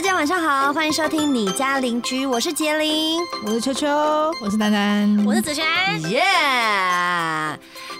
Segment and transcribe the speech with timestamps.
[0.00, 3.86] 大家晚上好，欢迎收听你家邻居，我是杰林，我是秋秋，
[4.42, 5.62] 我是丹丹，我是子璇。
[6.10, 6.22] 耶！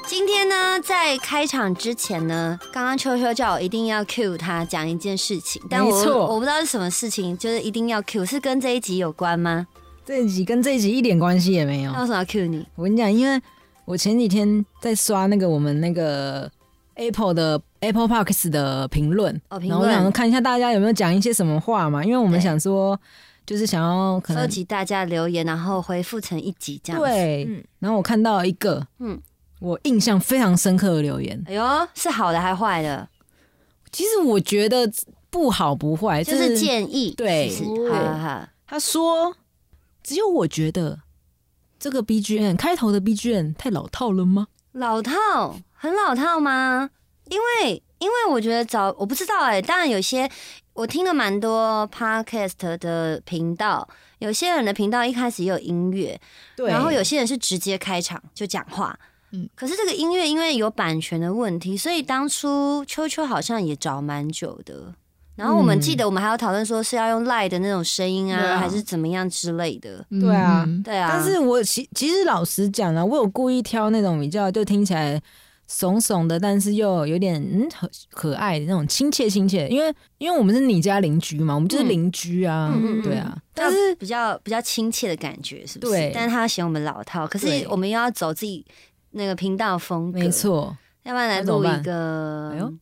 [0.06, 9.66] 今天呢，在开场之前呢，刚刚秋秋叫我一定要 cue 他讲一件事情，但我我不知道是什么事情，就是一定要 cue，是跟这一集有关吗？
[10.06, 12.00] 这一集跟这一集一点关系也没有那。
[12.00, 12.66] 为什么要 cue 你？
[12.76, 13.38] 我跟你讲，因为
[13.84, 16.50] 我前几天在刷那个我们那个
[16.94, 22.98] Apple 的 Apple Parks 的评论，哦评论然后我想看一下大家有没有讲一些什么话嘛，因为我们想说
[23.46, 27.64] 就是想要可收集大家留言，然后回复成一集这样子。，对，嗯。
[27.78, 29.12] 然后我看到一个，嗯。
[29.12, 29.22] 嗯，
[29.60, 33.08] 我印象非常深刻的留言，哎呦，是好的还坏的？
[33.92, 34.90] 其实我觉得
[35.30, 37.50] 不好不坏，就这是建议，对。
[37.50, 39.34] 是不是好好好他说，
[40.02, 41.00] 只有我觉得
[41.78, 44.46] 这个 BGM 开头的 BGM 太老套了吗？
[44.72, 46.90] 老套，很老套吗？
[47.30, 50.28] 因为因为我觉得找我不知道哎、当然有些
[50.74, 56.20] 我听了蛮多 podcast 的频道，有些人的频道一开始也有音乐，
[56.56, 58.98] 对然后有些人是直接开场就讲话。
[59.32, 64.92] 嗯可是这个音乐因为有版权的问题，所以当初秋秋好像也找蛮久的。
[65.36, 70.04] 然后我们嗯记得我们还要讨论说是要用赖的那种声音啊，还是怎么样之类的。
[70.20, 75.20] 对啊嗯对啊，但是我其其实老实讲啊，我有故意挑那种比较就听起来
[75.72, 83.32] 怂怂的，但是又有点嗯可可爱的那种亲切亲切，因为因为我们是你家邻居嘛，我们就是邻居啊，对啊。
[83.54, 85.92] 但但是是比较比较亲切的感觉，是不是？
[85.92, 88.66] 对但是他嫌我们老套，可是我们又要走自己
[89.12, 90.28] 那个频道风格，没。
[90.28, 92.74] 错，要不然来录一个哎呦，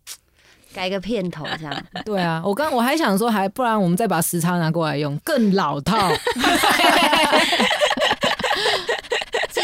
[0.72, 1.84] 改个片头这样。
[2.06, 6.11] 对啊，我刚我还想说，还不然我们再把时差拿过来用，更老套。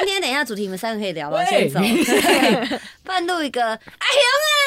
[0.05, 1.39] 今天等一下主题你们三个可以聊吗？
[1.39, 1.81] 喂先走，
[3.05, 3.81] 半路一个阿雄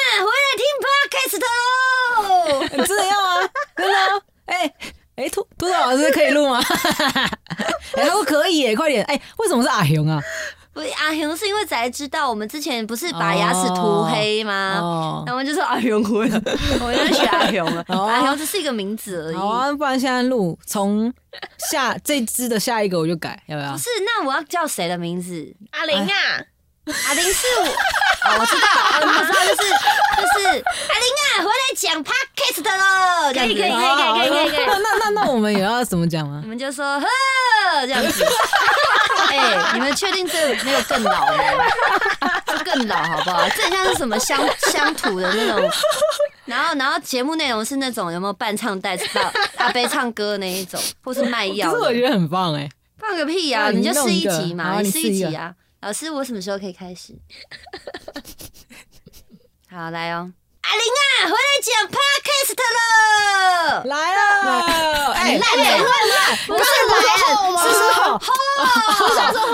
[0.04, 2.62] 啊，回来听 podcast 喽。
[2.64, 3.48] 你真的要啊？
[3.76, 4.72] 真的哎？
[5.16, 6.60] 哎、秃秃头老师可以录吗？
[7.94, 9.04] 哎、他说可以耶，快点！
[9.06, 10.22] 哎、为什么是阿雄啊？
[10.78, 14.78] 不，阿雄是因为才知道我们之前不是把牙齿涂黑吗？
[14.80, 16.40] 哦然，后我们就说阿雄回来，
[16.80, 17.84] 我们就学阿雄了。
[17.88, 19.34] 哦阿雄只是一个名字而已。
[19.36, 21.12] 好啊，不然现在录从
[21.70, 23.78] 下 这支的下一个我就改，要不要不？
[23.78, 25.52] 是，那我要叫谁的名字？
[25.72, 26.12] 阿玲啊，
[27.08, 27.64] 阿玲是我，
[28.30, 36.46] 哦，我知道，哦我知道，就是就是阿玲啊，回来讲 podcast 的喽，这样子可以可以可以可以可以可以那那那那我们也要怎么讲啊我？
[36.48, 37.06] 们就说呵
[37.80, 38.24] 这样子。
[39.28, 41.44] 哎、你们确定这没有更老吗？
[42.46, 43.48] 这更老好不好？
[43.50, 44.40] 这很像是什么乡
[44.72, 45.70] 乡土的那种。
[46.44, 51.78] 然后，然后节目内容是那种有没有伴唱带到阿贝唱歌的那一种， 或是卖药的。
[51.78, 55.54] 可是我觉得很棒哎、放个屁呀、那你你就试一集嘛，你试一集啊。
[55.80, 57.14] 老师，我什么时候可以开始？
[59.70, 60.32] 好，来哦。
[60.68, 63.84] 阿玲啊，回来讲 podcast 了。
[63.84, 65.64] 来了，哎、烂的，
[66.46, 67.88] 不是来了，是说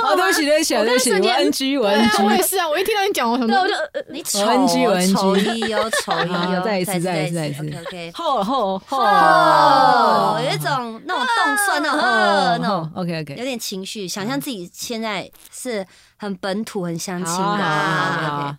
[0.03, 1.85] 哦，对不起，对不起，对不起，我瞬间 NG，我
[2.25, 2.43] 我也。
[2.43, 8.13] 是啊，我一听到你讲，我想对，我就呃你丑我 NG 我哦 NG 丑一哦， 丑一哦，再一次再一次再一次 OK OK。
[8.13, 8.99] 后后后。
[9.01, 12.91] 哦，有一种那种动算那种呃那种。
[12.97, 15.87] ，OK OK，有点情绪，想象自己现在是
[16.17, 18.57] 很本土、很相亲的。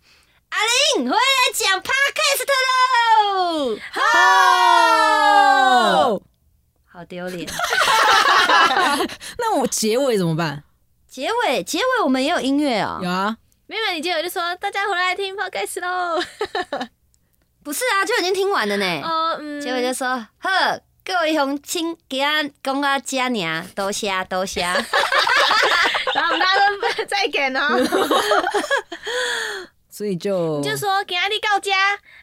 [0.56, 0.62] 阿
[0.96, 1.18] 玲回来
[1.54, 4.02] 讲 podcast 喽，好，
[6.90, 7.46] 好丢脸。
[9.38, 10.64] 那我结尾怎么办？
[11.10, 13.36] 结尾结尾我们也有音乐哦有，啊，
[13.68, 16.24] 妹妹，你结尾就说大家回来听 podcast 喽。
[17.62, 19.02] 不是啊，就已经听完了呢。
[19.04, 24.62] 哦，嗯，结尾就说呵，各位乡亲，给俺讲啊家娘，多谢多谢。
[26.16, 26.78] 然后我们大家都
[27.08, 27.60] 再给呢，
[29.96, 31.72] 所以就就说给阿丽告家，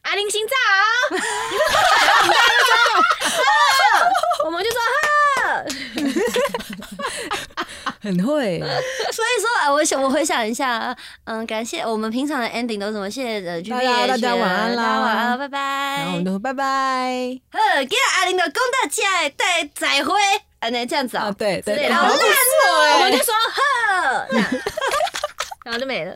[0.03, 1.19] 阿玲心脏，
[4.45, 4.79] 我们就说
[5.41, 5.65] 哈，
[8.03, 10.95] 很会，所以说，啊，我想我回想一下，
[11.25, 13.11] 嗯，感谢我们平常的 ending 都是什么？
[13.11, 15.01] 谢谢呃大家大家晚安啦。
[15.01, 15.59] 晚安拜，拜。
[15.97, 16.27] 然后我们拜。
[16.27, 17.41] 就说拜拜。
[17.53, 18.53] 呵，给阿玲的公
[18.83, 20.13] 大家带再会，
[20.59, 22.27] 啊，那这样子啊，哦，对好不错
[22.83, 24.27] 哎我们就说呵，
[25.65, 26.15] 然后就没了。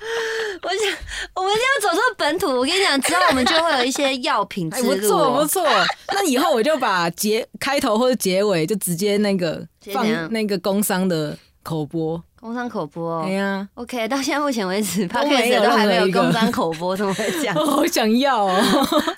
[0.62, 0.98] 我想
[1.34, 2.46] 我们要走出本土。
[2.48, 5.46] 我跟你讲，之后我们就会有一些药品之哎，不路错不哦。
[5.46, 5.64] 错。
[6.12, 12.22] 那以后我就把结开头或者结尾就直接那个放那个工商的口播。
[12.40, 13.22] 工商口播哦。
[13.26, 17.54] 哎呀，OK，到现在目前为止，Podcast 都还没有工商口播，怎么会这样？
[17.60, 18.62] 我好想要哦。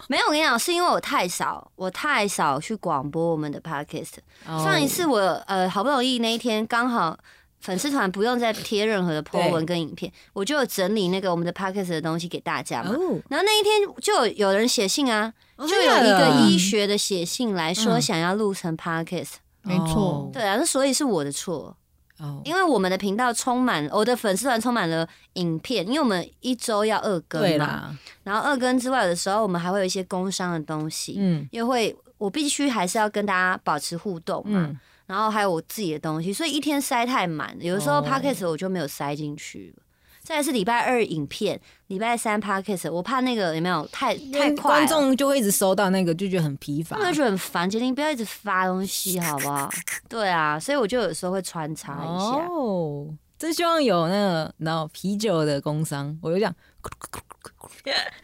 [0.08, 4.14] 没有，我跟你讲，是因为我太少，我太少去广播我们的 podcast。
[4.44, 7.16] 上一次我呃好不容易那一天刚好
[7.62, 12.90] 粉丝团不用再贴任何的 po 文跟影片，我就有整理那个我们的 podcast 的东西给大家嘛。
[12.90, 12.98] 哦，
[13.30, 18.02] 然后那一天就有有人写信啊，哦就有一个医学，的写信来说嗯。
[18.02, 20.28] 想要录成 podcast，、没错。
[20.32, 21.76] 对啊，那所以是我的错，
[22.18, 31.48] 哦，因为我们的频道充满我的粉丝团充满了影片，因为我们一周要二更嘛，然后二更之外，有的时候我们还会有一些工商的东西，嗯。
[31.52, 39.82] 因为会我必须还是要跟大家保持互动嘛，嗯，然后还有我自己的东西，所以一天塞太满，有的时候哦 podcast 我就没有塞进去了。
[40.22, 47.68] 再来是礼拜二影片，礼拜三 podcast，我怕那个有没有太太快观了，众就会一直收到那个，就觉得很疲乏就觉得很烦。
[47.68, 49.68] 杰林不要一直发东西好不好？
[50.08, 52.46] 对啊，所以我就有时候会穿插一下。
[52.46, 56.54] 哦，真希望有那个然后啤酒的工商，我就讲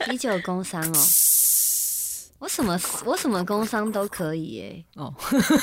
[0.07, 0.95] 啤酒工商哦，
[2.39, 5.13] 我什么我什么工商都可以耶、哦，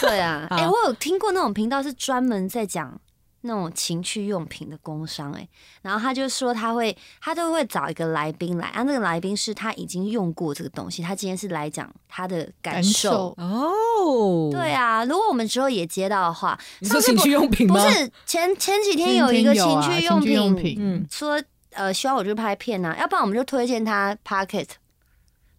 [0.02, 0.58] 对啊， 好。
[0.58, 3.00] 哎、我有听过那种频道是专门在讲
[3.42, 5.48] 那种情趣用品的工商，哎，
[5.84, 13.34] 然后他就说他会，他都会找一个来宾来，啊，那个来宾是他已经用过这个东西，他今天是来讲他的感感受。
[13.38, 17.76] 哦，对啊，如果我们之后也接到的话，你说情趣用品吗？
[17.76, 24.68] 不是前前几天有一个情趣用品，嗯，说呃希望我去拍片啊，要不然我们就推荐他 Pocket，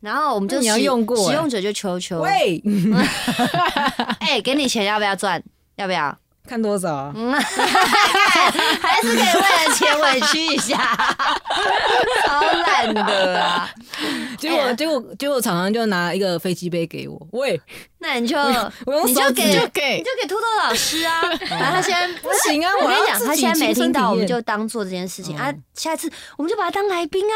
[0.00, 2.62] 然后我们就那你要使用过欸使用者就求求，喂，
[4.20, 5.42] 哎、给你钱要不要赚？
[5.76, 6.16] 要不要？
[6.48, 7.12] 看多少
[9.06, 10.76] 是可以为了钱委屈一下，
[12.26, 13.70] 超懒的啊！
[14.38, 14.74] 结果哎。
[14.74, 17.60] 结果结果厂商就拿一个飞机杯给我，喂，
[17.98, 18.36] 那你就
[19.06, 19.96] 你就给手指就给。
[19.98, 22.70] 你就给秃头老师啊，然后他现在不行啊！
[22.82, 25.36] 我跟你讲，他现在没听到，我们就当做这件事情。
[25.36, 25.62] 啊嗯。
[25.74, 27.34] 下次我们就把他当来宾啊，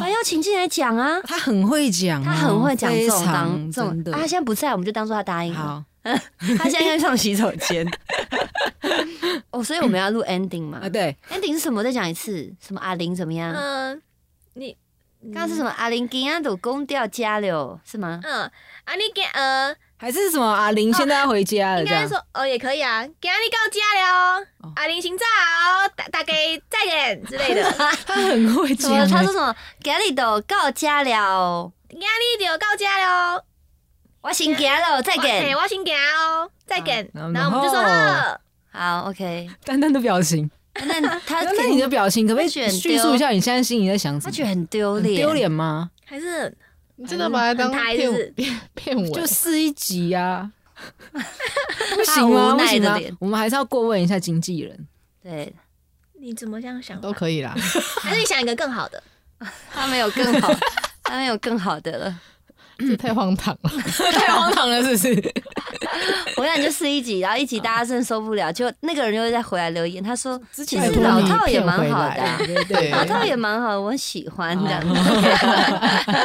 [0.00, 1.20] 把他邀请进来讲啊。
[1.26, 5.58] 他很会讲哦，他很会讲这种当这种他现在不在，我们就当做他答应了。
[5.58, 5.84] 好
[6.58, 7.86] 他现在在上洗手间。
[9.50, 11.82] 哦，所以我们要录 ending 嘛啊，对，？ending 是什么？
[11.82, 13.52] 再讲一次，什么阿玲怎么样？
[13.54, 14.00] 嗯，
[14.54, 14.76] 你
[15.32, 15.70] 刚刚是什么？
[15.70, 18.20] 阿玲今天都公掉家了，是吗？
[18.22, 18.50] 嗯，
[18.84, 25.24] 阿玲给呃，还是什么阿玲现在要回家了，应这样该说哦也可以啊，给你到家了阿玲行早，
[25.96, 26.34] 大大概
[26.70, 27.70] 再见之类的，
[28.06, 28.74] 他很会？
[28.74, 29.54] 讲欸，他说什么？
[29.82, 33.44] 家里都到家了，给你就到家了，
[34.26, 35.56] 我先行了，再嘿见。
[35.56, 37.80] 我先行哦，再见，然后我们就说
[38.72, 39.48] 好，好 $，OK。
[39.64, 40.50] 丹丹的表情。
[40.72, 44.30] 丹丹他 那那你的表情可不可以叙述一下你现在心里在想什么？
[44.30, 45.32] 他觉得很丢脸，很丢。
[45.32, 45.90] 脸吗？
[46.04, 46.52] 还是
[46.96, 50.50] 你真的把他当很台片是片片尾，就试一集呀，
[51.12, 52.54] 不他行吗？
[52.54, 53.16] 无不行吗奈的脸？
[53.20, 54.86] 我们还是要过问一下经纪人。
[55.22, 55.54] 对
[56.20, 57.00] 你怎么这样想？
[57.00, 57.54] 都可以啦。
[58.02, 59.00] 还是你想一个更好的？
[59.72, 60.52] 他没有更好，
[61.04, 62.20] 他没有更好的了。
[62.78, 63.70] 这太荒唐了。
[64.12, 65.34] 太荒唐了，是不是？
[66.36, 72.22] 我想你就试一集，然后一集大家真的受不了，就那个人就会再回来留言，他说其实老套也蛮好的
[72.90, 74.82] 老套也蛮好的，我喜欢这样。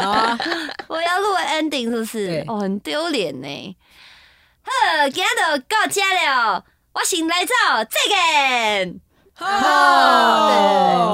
[0.03, 0.38] 好啊，
[0.88, 2.44] 我要录 ending 是不是？
[2.48, 3.77] 哦，很丢脸呢。
[4.63, 6.63] 呵，今日就到家了，
[6.94, 7.53] 我先来走，
[7.89, 9.00] 再见。
[9.39, 9.45] 哦，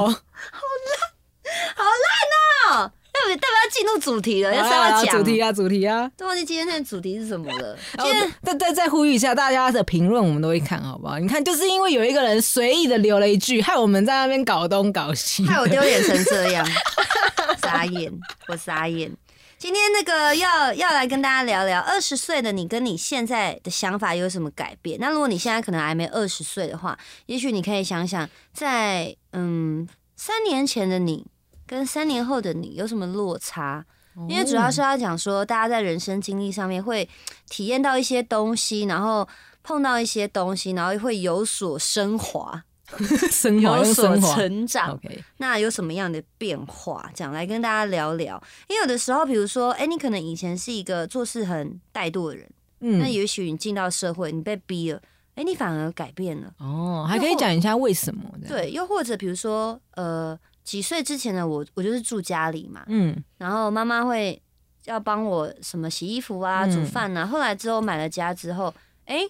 [0.04, 0.14] 哦，
[1.78, 1.84] 要
[3.36, 4.54] 不要不要进入主题了？
[4.54, 6.10] 要稍微讲主题啊，主题啊。
[6.16, 7.76] 都忘记今天的主题是什么了。
[7.98, 11.18] 今天再再再呼吁一下，大家的评论我们都会看，好不好？
[11.18, 15.44] 你看，就是因为有一个人随意的留了一句，害我们在那边搞东搞西。
[15.46, 16.66] 害我丢脸成这样，
[17.62, 18.12] 傻眼，
[18.48, 19.10] 我傻眼。
[19.58, 24.98] 今天那个要要来跟大家聊聊，二十岁的你跟你现在的想法有什么改变？
[25.00, 31.26] 那如果你现在可能还没二十岁的话，也许你可以想想，在嗯三年前的你
[31.68, 33.84] 跟三年后的你有什么落差？
[34.28, 37.08] 因为主要是要讲说，大家在人生经历上面会
[37.48, 39.28] 体验到一些东西，然后
[39.62, 42.64] 碰到一些东西，然后会有所升华，
[43.30, 44.16] 升华 有所。
[44.16, 44.98] 成长。
[45.36, 47.08] 那有什么样的变化？
[47.14, 48.42] 这样来跟大家聊聊。
[48.68, 55.00] 因为有的时候，比如说，哎、你可能以前是一个做事很怠惰的人，那嗯，也许你进到社会，你被逼了，
[55.36, 56.52] 哎、你反而改变了。
[56.58, 58.22] 哦，还可以讲一下为什么？
[58.48, 60.36] 对，又或者比如说，呃，
[60.68, 64.38] 几岁之前的我，我就是住家里嘛，嗯，然后妈妈会
[64.84, 67.26] 要帮我什么洗衣服啊、嗯煮饭啊。
[67.26, 68.74] 后来之后买了家之后，
[69.06, 69.20] 哎、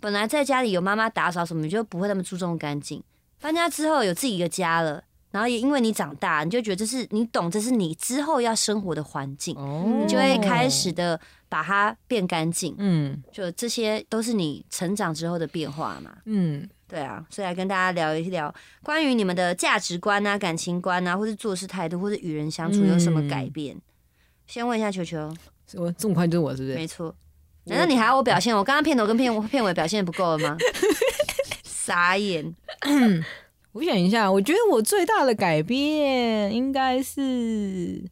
[0.00, 3.00] 本来在家里有妈妈打扫什么，你就不会那么注重干净。
[3.40, 5.00] 搬家之后有自己一个家了，
[5.30, 12.74] 然后也因为你长大，你就觉得这是你懂，这是你之后要生活的环境，哦你就会开始，的把它变干净。
[12.78, 16.16] 嗯就这些都是你成长之后的变化嘛。
[16.24, 18.52] 嗯，对啊，所以来跟大家聊一聊
[18.82, 23.76] 关于你们的价值观啊、感情观啊，或是做事态度，或是与人相处有什么改变？
[24.46, 25.30] 先问一下球球，
[25.74, 26.74] 我这么快就是我是不是？
[26.74, 27.14] 没错。
[27.64, 28.56] 难道你还要我表现？
[28.56, 30.56] 我刚刚片头跟片片尾表现不够了吗？
[31.62, 32.54] 傻眼！
[33.72, 38.02] 我想一下，我觉得我最大的改变应该是，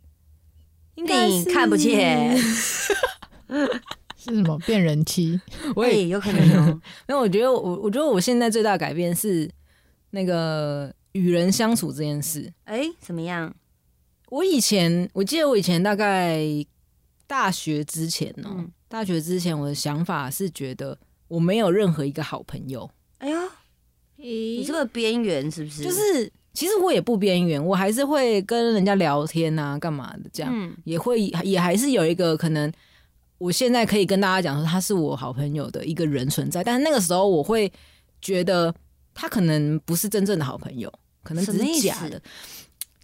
[0.97, 2.37] 应该是你看不见，
[4.29, 5.41] 是什么变人妻？
[5.63, 6.81] 哎，我也有可能哦。
[7.09, 9.51] 没有，我觉得我我觉得我现在最大的改变是
[10.11, 12.53] 那个与人相处这件事。
[12.65, 13.55] 哎，怎么样？
[14.31, 16.41] 我以前我记得我以前大概
[17.27, 23.37] 大学之前哦、嗯大学之前我的想法是觉得我没有任何一个好朋友，哎呦，
[24.17, 25.83] 你这个边缘是不是？
[25.83, 32.73] 就是其实我也不边缘，我还是会跟人家聊天啊，干嘛的这样，嗯也会也还是有一个可能，
[33.39, 37.71] 我现在可以跟大家讲说他是我好朋友的一个人存在，但是那个时候我会
[38.21, 38.75] 觉得
[39.15, 42.21] 他可能不是真正的好朋友，可能只是假的，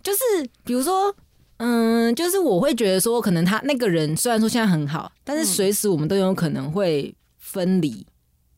[0.03, 0.19] 就是
[0.65, 1.15] 比如说。
[1.59, 8.05] 嗯，就是我会觉得说，可能他那个人虽然说现在很好，但是嗯随时我们都有可能会分离。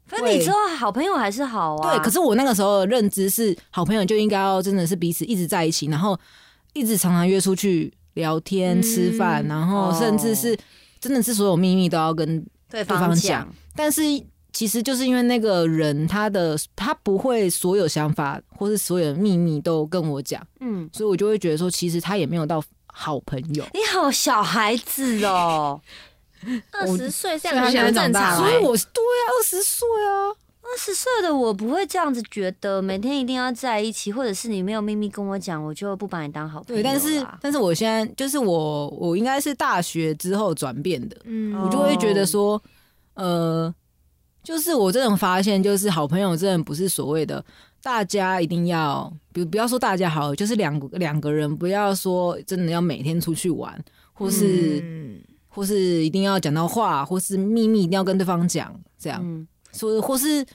[0.06, 1.90] 分离之后，好朋友还是好啊。
[1.90, 6.18] 对，可是我那个时候的认知是，好朋友就应该要真的是彼此一直在一起，然后
[6.72, 10.56] 一直常常约出去聊天、嗯吃饭，然后甚至是
[11.04, 12.44] 真的是所有秘密都要跟。
[12.70, 13.46] 对方方讲，
[13.76, 14.02] 但是
[14.52, 23.64] 其实就是因为那个人他的他不会所有想法或是所有的秘密都跟我讲，嗯，所以我就会觉得说，其实他也没有到好朋友。
[23.72, 25.80] 你好小孩子哦，
[26.72, 28.50] 二十岁这样很正常欸。
[28.50, 30.34] 所以我对啊，二十岁啊，
[30.64, 42.60] 二十岁的我不会这样子觉得，每天一定要在一起，或者是你没有秘密跟我讲，我就不把你当好朋友对，但是但是我现在就是我我应该是大学之后转变的，嗯我就会觉得说，
[43.14, 43.72] 呃，
[44.42, 47.44] 就是我这种发现，就是好朋友真的不是所谓的
[47.82, 53.78] 大家一定要，比如不要说大家好，就是两个两个人不要说真的要每天出去玩，
[54.12, 55.20] 或是、嗯。
[55.54, 60.46] 或是一定要讲到话，或是秘密一定要跟对方讲，这样，嗯，说或是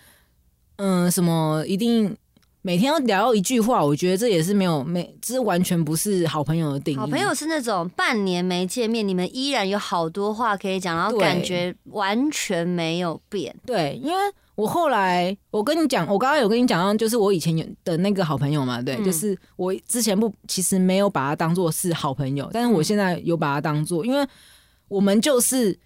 [0.77, 2.17] 嗯、什么一定。
[2.61, 6.97] 每天要聊一句话，我觉得这也是没有没，这完全不是好朋友的定义。
[6.97, 13.55] 好朋友是那种半年没见面，你们依然有好多话可以讲，然后感觉完全没有变。
[13.65, 14.17] 对，因为
[14.55, 24.27] 我后来我跟你讲，我刚刚有跟你讲到，就是我以前有的那个好朋友嘛，对，嗯就是我之前不其实没有把他当做是好朋友，但是我现在有把他当做，因为
[24.89, 25.79] 我们就是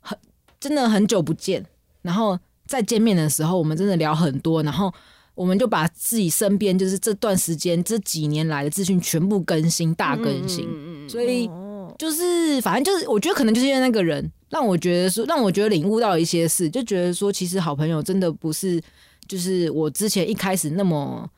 [0.00, 0.18] 很
[0.58, 1.62] 真的很久不见，
[2.00, 4.92] 然后再见面的时候，我们真的聊很多，然后。
[5.36, 10.66] 我们就把自己身边就是这段时间这几年来的资讯全部更新大更新，
[11.06, 18.80] 所以哦就是反正就是，我觉得可能就是因为那个人让我觉得说，让我觉得领悟到一些事，就觉得说，其实好朋友真的不是
[19.28, 21.28] 就是我之前一开始那么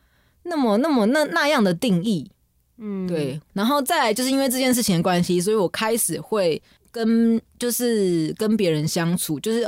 [0.43, 2.31] 那么那么那那样的定义，
[2.77, 3.37] 嗯，对。
[3.51, 9.67] 然后再来就是因为这件事情的关系，所以我开始会跟就是跟别人相处，就是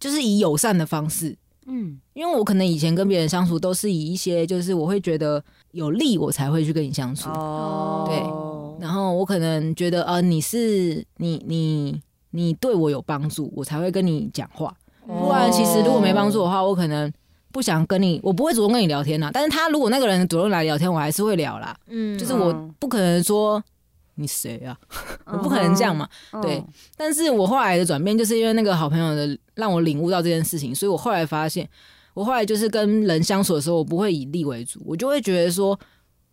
[0.00, 1.36] 就是以友善的方式。
[1.66, 14.74] 嗯因为我可能以前跟别人相处都是以一些，就是我会觉得有利我才会去跟你相处，哦，对然后我可能觉得，呃，你是你你你对我有帮助，我才会跟你讲话。
[15.06, 17.12] 不然，其实如果没帮助的话，我可能
[17.52, 19.30] 不想跟你，我不会主动跟你聊天啦。
[19.32, 21.76] 但是他如果那个人主动来聊天，我还是会聊啦。
[21.88, 23.62] 嗯就是我不可能说
[24.16, 24.76] 你谁啊，
[25.26, 26.08] 我不可能这样嘛。
[26.32, 26.62] 嗯对，
[26.96, 31.68] 但是我后来的转变，就是因为那个好朋友的让我领悟到这件事情，所以我后来发现，
[32.14, 35.78] 我后来就是跟人相处的时候，我不会以利为主，我就会觉得说，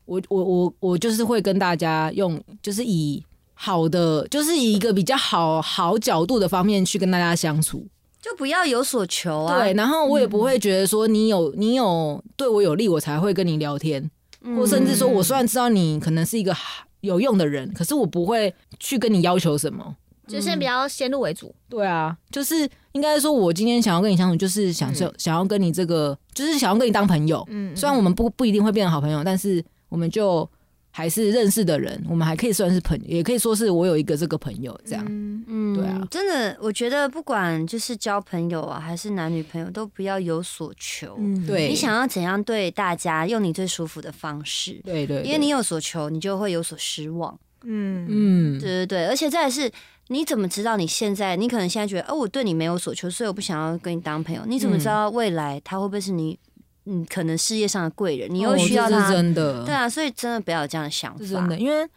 [0.05, 7.87] 我我我我就是会跟大家用，就是以好的，就是以一个比较好好角度的方面去跟大家相处。
[8.19, 9.59] 就不要有所求啊。
[9.59, 14.09] 对，然后我也不会觉得说你有你有对我有利，我才会跟你聊天，
[14.41, 16.53] 嗯，或甚至说我虽然知道你可能是一个
[17.01, 19.95] 有用的人，可是我不会去跟你要求什么。
[20.27, 27.41] 就先比较先入为主，对啊，就是应该说，我今天想要跟你相处，就是想说、想要跟你这个，就是想要跟你当朋友。
[27.49, 30.49] 嗯，虽然我们不不一定会变成好朋友，但是我们就
[30.97, 35.05] 还是认识的人，我们还可以算是朋友，也可以说是我有一个这个朋友这样。
[35.07, 41.15] 嗯嗯对啊真的，我觉得不管就是交朋友啊，还是男女朋友，都不要有所求。
[41.19, 44.81] 嗯对，你想要怎样对大家，用你最舒服的方式。
[44.83, 47.39] 对对对因为你有所求，你就会有所失望。
[47.61, 49.71] 嗯嗯对对对，而且再来是，
[50.07, 54.41] 你怎么知道你现在，你可能现在觉得，哦，我对你没有所求，所以我不想要跟你当朋友。
[54.47, 56.39] 你怎么知道未来他会不会是你，
[56.87, 58.33] 嗯，可能事业上的贵人？
[58.33, 61.23] 你又需要他，是真的，对啊，所以真的不要有这样的想法。
[61.23, 61.87] 是真的，因为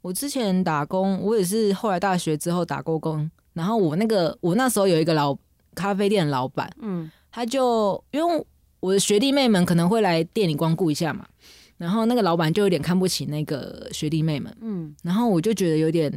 [0.00, 5.36] 我之前打工，我也是后来大学之后打过工，然后我那个我那时候有一个老
[5.74, 8.46] 咖啡店的老板，嗯他就因为
[8.80, 11.26] 我的学弟妹们可能会来店里光顾一下嘛，
[11.76, 16.10] 然后那个老板就有点看不起那个学弟妹们，嗯然后我就觉得有点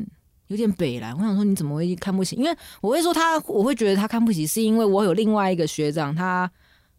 [0.47, 2.35] 有点北蓝，我想说你怎么会看不起？
[2.35, 6.49] 因为我会说他，我会觉得他看不起，是因为我有另外一个学长，他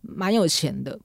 [0.03, 0.99] 蛮有钱的，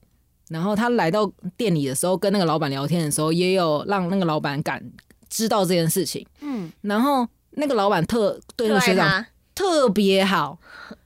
[0.48, 4.82] 然后他来到店里的时候，跟那个老板聊天的时候，也有让那个老板感
[5.28, 6.26] 知道这件事情。
[6.40, 9.24] 嗯，然后那个老板特对那个学长
[9.54, 10.58] 特别好，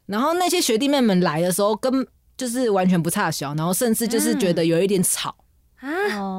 [0.06, 2.06] 然后那些学弟妹们来的时候，跟
[2.37, 5.34] 就是完全不差小，然后甚至就是觉得有一点吵。
[5.80, 5.90] 啊，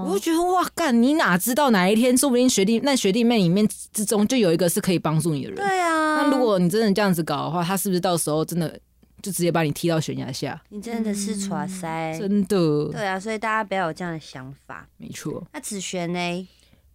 [0.05, 5.57] 我就哦，觉得哇，干你哪知道哪一天，说不定学弟那学弟妹里面之中就有一个是可以帮助你的人。
[5.57, 8.79] 对啊，那如果你真的这样子搞的话，他是不是到时候真的
[9.24, 10.62] 就直接把你踢到悬崖下？
[10.68, 12.58] 你真的是耍塞，真的，
[12.92, 14.86] 对啊，所以大家不要有这样的想法。
[14.98, 15.42] 没错。
[15.53, 16.48] 那子璇呢？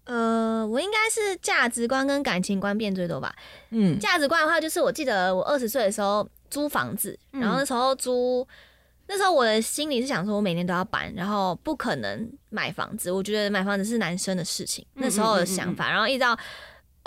[0.04, 3.34] 呃，我应该是价值观跟感情观变最多吧。
[3.70, 8.46] 嗯，价值观的话，就是我记得我二十岁的时候租房子，嗯然后那时候租，
[9.06, 13.10] 那时候我的心里是想说，我每年都要搬，然后不可能买房子。
[13.10, 15.90] 我觉得买房子是男生的事情，嗯那时候的想法。
[15.90, 16.38] 然后一直到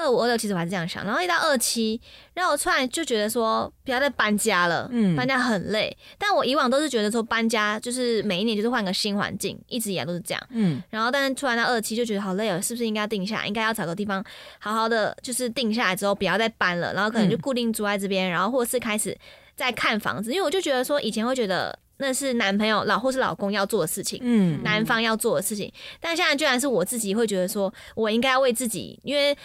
[0.02, 1.06] 二五二六，其实我还是这样想。
[1.06, 2.02] 然后一到二七，
[2.34, 5.96] 然后我突然就觉得说，不要再搬家了，嗯搬家很累。
[6.18, 10.44] 但我以往都是觉得说，搬家就是每一年就是换个新环境，一直以来都是这样。
[10.50, 13.46] 嗯然后，但是突然到二七就觉得好累哦，是不是应该定下？
[13.46, 14.24] 应该要找个地方
[14.60, 19.16] 好好的，就是定下来之后不要再搬了，然后可能就固定住在这边，然后或是开始
[19.56, 20.32] 在看房子。
[20.32, 29.38] 因为我就觉得说，以前会觉得那是男朋友老或是老公要做的事情，嗯，男方要做的事情，但现在居然是我自己会觉得说，我应该要为自己，因为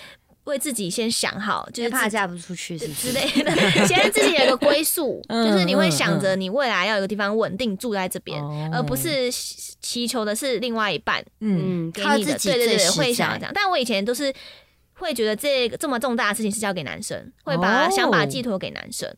[0.47, 3.13] 为自己先想好，就就是是怕嫁不出去，是不是？
[3.13, 3.53] 之类的，
[3.87, 11.25] 先自己有个归宿， 嗯就是你会嗯想着你未来要有个地方稳定住在这边，哦而不是祈求的是另外一半。
[11.41, 13.43] 嗯嗯，给你的，靠自己对对对，会想要这。
[13.45, 13.53] 样。
[13.55, 14.33] 但我以前都是
[14.95, 19.09] 会觉得这个这么重大的事情是交给男生，会把哦想把寄托给男生。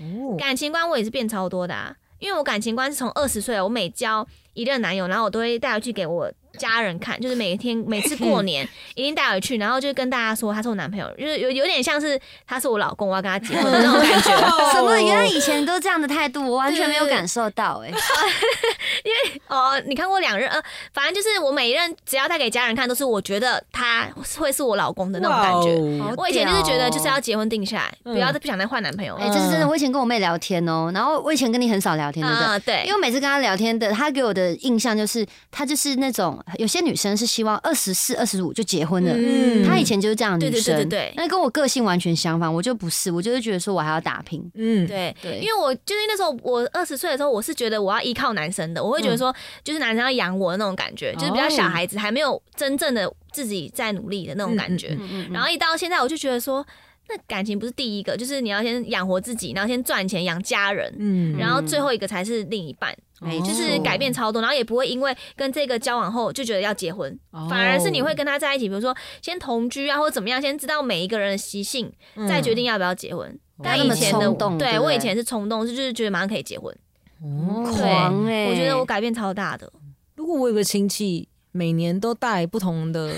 [0.00, 14.36] 哦感情观我也是变超多的啊，因为我感情观是从二十岁，我每交一任男友，然后我都会带回去给我家人看，就是每天 每次过年一定带回去，然后就跟大家说他是我男朋友，就是有有点像是他是我老公，我要跟他结婚的那种感觉。
[14.74, 14.98] 什么？
[15.00, 17.88] 原来以前都这样的态度，我完全没有感受到哎。
[19.04, 20.48] 因为哦，你看过两任？
[20.48, 20.60] 呃，
[20.92, 26.14] 反正就是我每一任只要带给家人看，都是我觉得他会是我老公的那种感觉。
[26.16, 29.14] 我以前就是觉得就是要结婚定下来，嗯不要再不想再换男朋友。
[29.16, 29.68] 哎、这是真的。
[29.68, 32.46] 我以前跟我妹聊天哦，然后我以前跟你很少聊天，对不对？
[32.46, 39.12] 啊，对因为，每次跟她聊天的，她给我的印象就是，她就是那种有些女生是希望二十四、二十五就结婚了。
[39.14, 39.64] 嗯。
[39.64, 40.88] 她以前就是这样的女对对生，对对。
[40.88, 44.42] 对那跟我个性完全相反，我就不是，我就是觉得说我还要打拼。
[44.54, 45.14] 嗯，对。
[45.22, 45.38] 对。
[45.38, 49.18] 因为我就是那时候我二十岁的时候，我是觉得我要依靠男生的，我会觉得嗯。
[49.18, 54.88] 说就是男生要养我的那种感觉，就是比较小孩子，还没有真正的自己在努力的那种感觉。
[54.98, 55.32] 嗯嗯嗯。
[55.32, 56.66] 然后一到现在，我就觉得说，
[57.08, 71.90] 那感情不是第一个，就是你要先养活自己，然后先赚钱养家人，嗯然后最后一个才是另一半，没就是改变超多，然后也不会因为跟这个交往后就觉得要结婚，哦反而是你会跟他在一起，比如说先同居啊，或者怎么样，先知道每一个人的习性，
[72.28, 73.38] 再决定要不要结婚。
[73.62, 76.72] 但以前的冲动对我以前是冲动，是就是觉得马上可以结婚。
[77.20, 79.72] 哦狂哎、我觉得我改变超大的。
[80.14, 83.10] 如果我有个亲戚每年都带不同的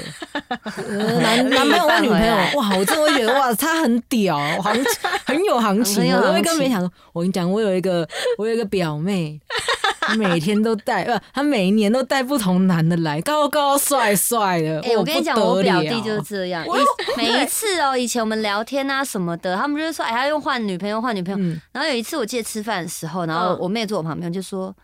[0.48, 4.74] 呃 男男朋友或女朋友，哇，我真的会觉得哇，他很屌，行
[5.26, 6.06] 很有行很情。
[6.06, 9.38] 有我都会跟别人讲说，我跟你讲，我有一个我有一个表妹，
[10.00, 14.80] 她每天都带，不，她每一年都带不同男的来，高高帅帅的。
[14.80, 16.70] 哎、我跟你讲，我表弟就是是这样，以
[17.18, 21.38] 每一次哦，以前我们聊天啊什么的，他们就是说，哎，他用换女朋友换女朋友。
[21.38, 23.58] 嗯，然后有一次我记得吃饭的时候，然后嗯。
[23.60, 24.74] 我妹坐我旁边就说：“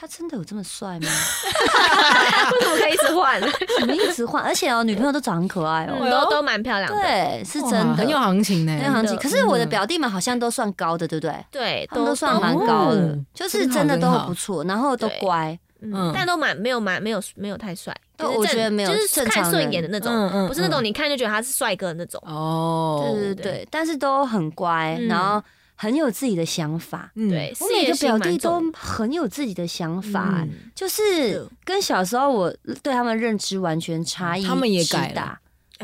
[0.00, 1.08] 他真的有这么帅吗？
[2.52, 3.40] 为什么可以一直换？
[3.80, 4.42] 怎么一直换？
[4.42, 5.96] 而且哦，女朋友都长很可爱哦。
[6.00, 7.02] 嗯都都蛮漂亮的。
[7.02, 9.16] 对，是真的，很有行情呢，很有行情。
[9.18, 11.34] 可是我的嗯表弟们好像都算高的，对不对？
[11.50, 15.58] 对，都算蛮高的哦，就是真的都不错，然后都乖。
[15.80, 22.20] 嗯嗯，但都蛮没有蛮没有没有太帅，哦就是正我觉得没有就是看正常人顺眼的那种，嗯嗯不是那嗯种你看就觉得他是帅哥的那种。
[22.26, 25.40] 哦，对对对，但是都很乖，嗯然后
[25.80, 27.12] 很有自己的想法。
[27.14, 34.44] 嗯对，我每个表弟都很有自己的想法，嗯就是跟小时候我对他们认知完全差异。
[34.44, 35.38] 他们也改了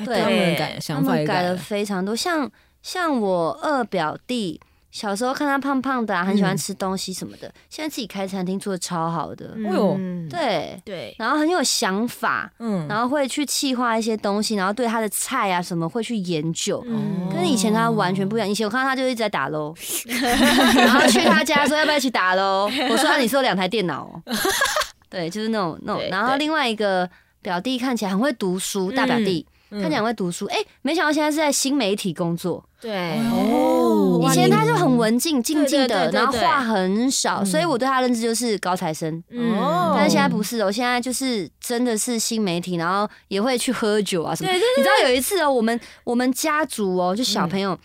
[0.04, 2.16] 对他们改他想法也改了了，非常多。
[2.16, 2.50] 像
[2.82, 4.60] 像我二表弟，
[4.94, 6.56] 小时候看他胖胖的、啊，很喜欢嗯。
[6.56, 10.28] 吃东西什么的，现在自己开餐厅做的超好的，哎呦嗯。
[10.28, 16.80] 对，对，然后很有想法，嗯，然后会去企划一些东西，然后对他的菜啊什么会去研究。
[16.86, 17.28] 嗯。
[17.34, 18.48] 跟以前他完全不一样。
[18.48, 19.74] 以前我看到他就一直在打喽，
[20.06, 22.70] 然后去他家说要不要一起打喽？
[22.88, 24.22] 我说、啊、你是有两台电脑、哦，
[25.10, 26.00] 对，就是那种那种。
[26.08, 27.10] 然后另外一个
[27.42, 32.64] 表弟看起来很会读书，大表弟、嗯看起来很会读书，哎、没想到现在是在新媒体工作。
[32.80, 39.22] 对，哦以前他就很文静、静静的，然后话很少，嗯所以我对他认知就是高材生。
[39.30, 44.50] 哦但是现在不是哦，现在就是真的是新媒体，然后也会去喝酒啊什么。
[44.50, 47.78] 对对你知道有一次哦，我们我们家族哦，就小朋友。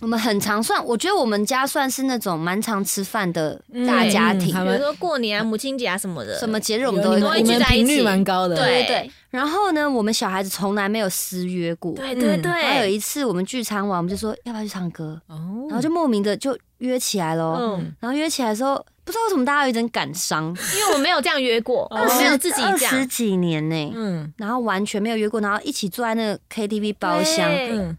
[0.00, 3.54] 我们很常算，我觉得我们家算是那种蛮常吃饭的
[3.86, 7.96] 大嗯家庭，嗯比如说过年啊、母亲节啊什么的，什么节日我们都会我们都聚在一起。
[7.96, 8.86] 率蛮高的，对对。
[8.86, 9.10] 对。
[9.30, 11.92] 然后呢，我们小孩子从来没有私约过。
[11.92, 12.50] 对对对。
[12.50, 17.58] 然后有，一次我们聚餐完，我们就说要不要去唱歌，哦，然后就莫名的就约起来了。
[17.60, 22.06] 嗯，然后约起来的时候，不知道为什么大家有一点感伤， 因为我没有这样约过，哦。
[22.06, 24.30] 我没有自己二这样，十几年呢、嗯。
[24.36, 27.50] 然后完全没有约过，然后一起坐在那个 KTV 包厢，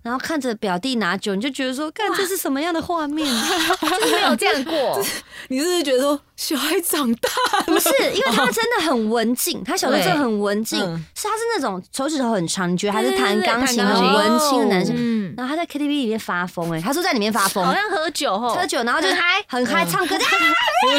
[0.04, 3.26] 然后看着表弟拿酒，你就觉得说，看这是什么样的画面？
[3.82, 5.04] 就是没有这样过，
[5.50, 7.30] 你是不是觉得说小孩长大
[7.66, 14.94] 不是，因为他真的很文静，他小时候真的很文静，嗯是他是那种手指头很长，你觉得他是弹钢琴很文青的男生。
[14.96, 17.66] 嗯，然后他在 KTV 里面发疯，哎，他说在里面发疯。
[17.66, 20.16] 好，像喝酒后，喝酒，然后就很嗨，很嗨，唱歌，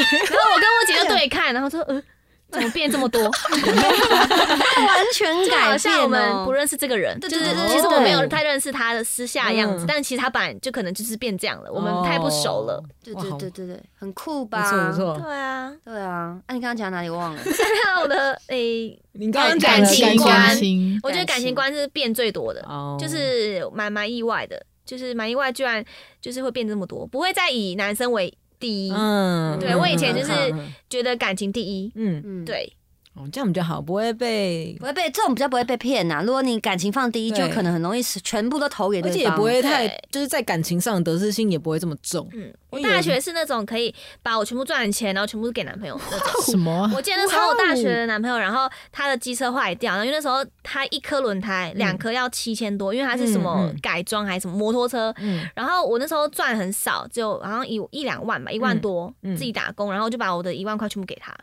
[0.31, 2.03] 然后我跟我姐就对看，然后说，呃，
[2.51, 3.23] 怎么变这么多？
[3.23, 6.53] 完全改像我变哦们不。
[6.53, 12.83] 认识这个人，就是对对对其实我没有太认识他的私下样子嗯，但其实他本来就可能就是变这样了，我们太不熟了。
[13.05, 14.69] 对对对对对，很酷不吧？
[14.71, 15.19] 错不。
[15.19, 15.21] 错。
[15.25, 17.43] 对啊，对啊，那你刚刚讲哪里忘了？
[17.85, 25.83] 那我的诶，你刚刚感情观感情我觉得感情观是变最多的，哦就是蛮蛮意外的，就是蛮意外，居然
[26.21, 32.73] 就是会变这么多，不会再以男生为第一，嗯对我以前就是嗯觉得感情第一，嗯，嗯，，对，
[33.21, 36.23] 哦，这样比较好，不会被不，会被这种比较不会被骗呐。
[36.25, 42.27] 如果你感情放第一，就可能很容易是全部都投给对方，而且也不会太，就是在感情上的得失心也不会这么重。
[42.33, 46.43] 嗯，我大学是那种可以把我全部赚的钱，然后全部给男朋友那种。
[46.51, 46.91] 什么啊？
[46.97, 61.35] 我记得那时候我大学的男朋友，然后他的机车坏掉，然后因为那时候他一颗轮胎两颗要七千多，因为他是什么改装还是什么摩托车，嗯然后我那时候赚很少，就好像一一两万吧，一万多，嗯自己打工，然后就把我的一万块全部给他。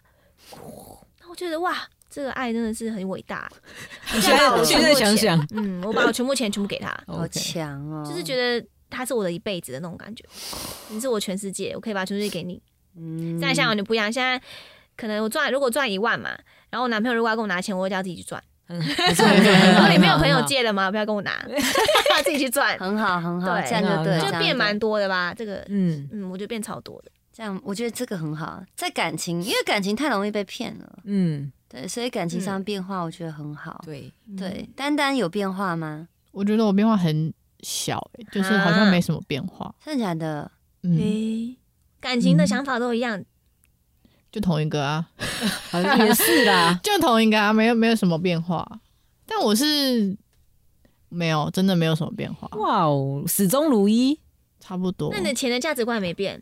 [1.37, 1.77] 我觉得哇，
[2.09, 3.47] 这个爱真的是很伟大。
[4.11, 10.25] 你现在我现在想想，嗯，我把我全部钱全部给他，好强哦，就是觉得他是我的一辈子的那种感觉。
[10.89, 12.59] 你是我全世界，我可以把全世界给你。
[12.99, 14.41] 嗯现在像我就不一样，现在
[14.95, 16.31] 可能我赚如果赚一万嘛，
[16.71, 18.43] 然后我男朋友如果要跟我拿钱，我会叫他自己去赚。
[18.67, 20.89] 然后你没有朋友借的吗？
[20.89, 21.45] 不要跟我拿，
[22.25, 25.35] 自己去赚，很好很好，对这样就对就变蛮多的吧。
[25.37, 27.11] 这个，嗯嗯，我觉得变超多的。
[27.37, 33.79] 这样，我觉得这个很好，在感情，因为感情太容易被骗了，嗯，对，所以感情上变化，我觉得很好。
[33.85, 36.07] 对，对，丹丹有变化吗？
[36.31, 39.71] 我觉得我变化很小、欸，就是好像没什么变化。
[39.85, 40.51] 真的假的？
[40.81, 41.55] 嗯，诶，
[41.99, 43.23] 感情的想法都一样，
[44.31, 45.07] 就同一个啊，
[45.69, 46.77] 好像也是啦。
[46.81, 48.67] 就同一个啊，没有没有什么变化。
[49.27, 50.17] 但我是
[51.09, 54.19] 没有，真的没有什么变化，哇哦，始终如一。
[54.59, 55.19] 差不多那。
[55.19, 56.41] 你的钱的价值观也没变。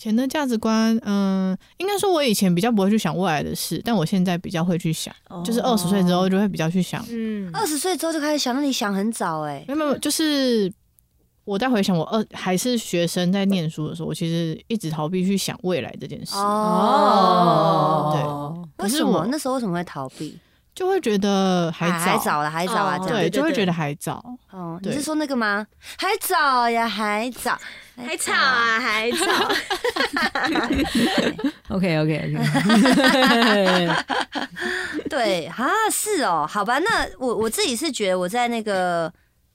[0.00, 7.04] 钱的价值观，嗯、应该说我以前比较不会去想未来的事，但我现在比较会去想，就是二十岁之后就会比较去想。
[7.10, 10.72] 嗯，二十岁之后就开始想，那你想很早哎、没有没有，就是
[11.44, 17.36] 我在回想我二还是学生在念书的时候，我其实一直逃避去想未来这件事，哦，
[18.78, 19.18] 可是为什么？
[19.18, 20.38] 我那时候为什么会逃避？
[20.74, 22.42] 就会觉得还还早。
[22.42, 24.24] 了，还早啊，哦对，就会觉得还早。
[24.50, 25.66] 哦，你是说那个吗？
[25.98, 27.58] 还早呀，还早，
[27.96, 29.26] 还早啊，还早。
[31.68, 32.34] OK OK
[35.08, 39.12] 对啊，是哦，好吧，那我我自己是觉得我在那个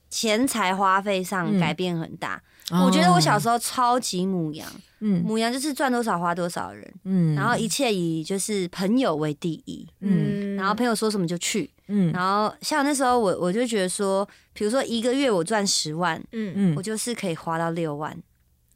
[0.10, 1.60] 钱财花费上嗯。
[1.60, 2.42] 改变很大。
[2.84, 4.68] 我觉得我小时候超级母羊，
[5.06, 5.24] 嗯。
[5.24, 7.36] 母羊就是赚多少花多少人，嗯。
[7.36, 10.56] 然后一切以就是朋友为第一，嗯。
[10.56, 11.70] 然后朋友说什么就去。
[11.88, 12.12] 嗯。
[12.12, 18.18] 然后像那时候我我就觉得说，比如说一个月我赚十万，嗯，嗯我，就是可以花到六万。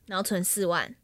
[0.05, 0.95] 然后存四万，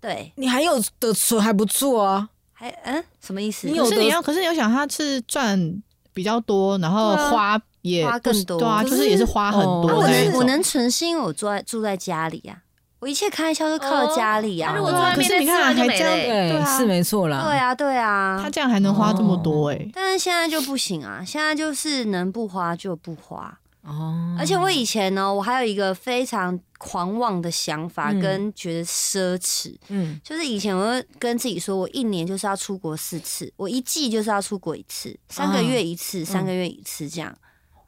[0.00, 2.28] 对，你还有的存还不错啊。
[2.52, 3.02] 还嗯？
[3.20, 3.66] 什么意思？
[3.66, 5.82] 你有的可是你要，可是你要想，他是赚
[6.14, 8.60] 比较多，然后花也花更多。
[8.60, 9.84] 对啊，就是是也是花很哦。
[9.88, 10.30] 那我多那一种。
[10.30, 12.61] 能我能存是因为我住在住在家里呀、
[13.02, 14.76] 我一切开销都靠家里啊
[15.12, 17.42] 可是你看万就没还这样是没错啦。
[17.42, 18.48] 对啊，对啊他。
[18.48, 21.20] 这样还能花这么多哎、但是现在就不行啊！
[21.26, 23.58] 现在就是能不花就不花。
[23.82, 37.34] 哦，而且我以前呢，我还有一个非常狂妄的想法，嗯跟觉得奢侈，嗯就是以前我会跟自己说，我一年就是要出国四次，我一季就是要出国一次，三个月一次，三个月一次这样。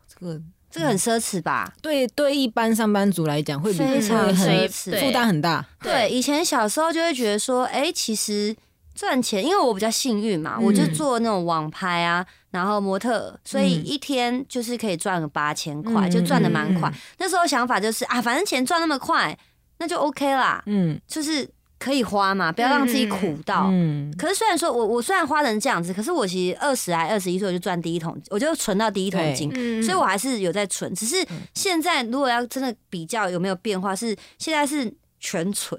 [0.09, 0.41] 这个
[0.75, 1.73] 这个很奢侈吧？
[1.81, 5.65] 对对一般上班族来讲会比非常奢侈对负担很大。
[5.81, 8.57] 对，以前小时候就会觉得说，哎、其实
[8.93, 13.87] 赚钱，因为我比较幸运嘛，嗯我就做那种网拍啊，然后模特，所以嗯。
[13.87, 16.91] 一天就是可以赚个八千块，嗯就赚的蛮快。
[16.91, 16.95] 嗯。
[17.19, 19.39] 那时候想法就是啊，反正钱赚那么快，
[19.79, 21.01] 那就 OK 啦，嗯。
[21.07, 21.49] 就是
[21.85, 23.69] 可以花嘛，不要让自己苦到。
[23.71, 30.95] 嗯，可是虽然说我我虽然花成这样子，可是我其实二十还二十一岁我就赚第一桶，我就存到第一桶金，嗯所以我还是有在存。
[30.95, 31.17] 只是
[31.53, 35.79] 现在如果要真的比较有没有变化，是现在是全存。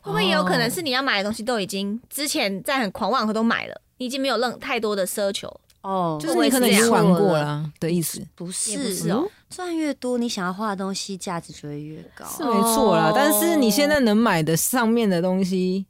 [0.00, 5.48] 会不会也有可能是你要买的东西都已经之前在很狂妄的时候都买了，你已经没有任太多的奢求，
[5.82, 6.18] 哦。
[6.20, 9.24] 就是你可能已经玩过了啊的意思，不是哦。
[9.54, 12.24] 赚越多，你想要花的东西价值就会越高。
[12.26, 13.12] 是没错啦哦。
[13.14, 15.86] 但是你现在能买的上面的东西，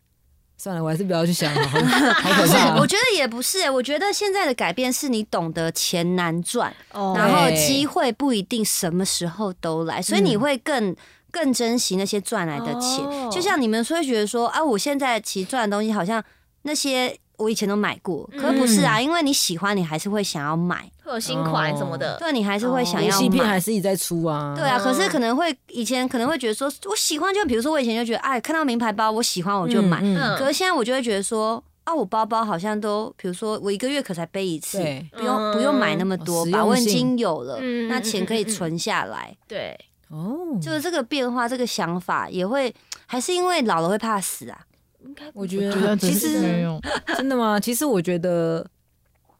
[0.58, 2.56] 算了，我还是不要去想了，好 好可不是。
[2.80, 10.94] 我觉得也不是、欸，我觉得现在的改变是你懂得钱难赚，哦然后对机会不一定什么时候都来，所以你会更。
[11.34, 16.22] 更珍惜那些赚来的钱，哦就像你们说会觉得说啊，我现在其实赚的东西好像
[16.62, 22.16] 那些我以前都买过，可是不是啊，因为你喜欢，你还是会想要买，会有新款什么的。
[22.18, 23.58] 对，你还是会想要买戏片还。
[23.58, 34.78] 是一直在出啊，对啊，可是嗯可能会以前可能会觉得说，我喜欢就比如说我以前就觉得，哎，看到名牌包我喜欢我就买，嗯嗯可是现在我就会觉得说，啊，我包包好像都，比如说我一个月可才背一次，
[35.16, 39.34] 不用不用买那么多吧，我已经有了，嗯那钱可以存下来。
[39.48, 39.74] 对，
[40.10, 42.74] 哦，就是这个变化，这个想法也会，
[43.06, 44.58] 还是因为老了会怕死啊？
[45.06, 46.80] 应该我觉觉得得其实没实。
[47.16, 47.60] 真的吗？
[47.60, 48.66] 其实我觉得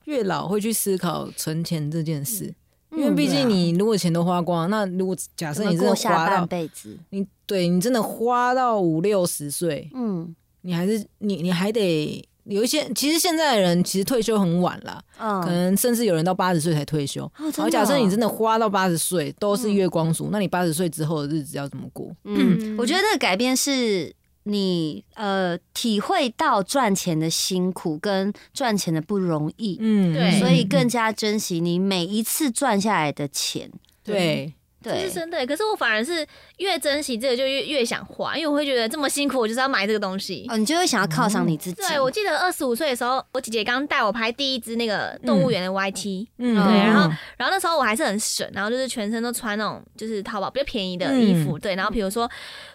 [0.04, 2.52] 越老会去思考存钱这件事，
[2.92, 6.96] 因为毕竟你如果钱都花光，那如果假设你真的花到半辈子？
[7.10, 17.24] 你对你真的花到五六十岁，嗯你还是你你还得有一些，其实现在的人其实退休很晚了，嗯可嗯，能甚至有人到八十岁才退休。
[17.24, 22.14] 哦真的然后假设哦你真的花到八十岁都是月光族，那你八十岁之后的日子要怎么过？
[22.24, 24.14] 嗯，我觉得这个改变是
[24.46, 33.70] 你呃体会到赚钱的辛苦跟赚钱的不容易，嗯对所以更加珍惜你每一次赚下来的钱。
[34.04, 34.52] 对，
[34.82, 35.46] 对这是，真的。
[35.46, 36.26] 可是我反而是
[36.58, 40.44] 越珍惜这个，就越越想花，因为我会觉得这么辛苦，我就是要买这个东西。
[40.50, 41.80] 哦，你就会想要犒赏你自己。
[41.80, 52.30] 对，我记得二十五岁的时候，我姐姐刚带我拍第一支那个动物园的 YT，、嗯对然后然后那时候我还是很省，然后就是全身都穿那种就是淘宝比较便宜的衣服，对，然后比如说，